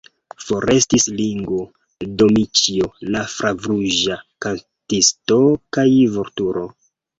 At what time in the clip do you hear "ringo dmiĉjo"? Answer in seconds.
1.19-2.89